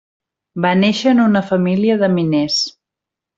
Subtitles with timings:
[0.63, 2.59] Va néixer en una família de miners.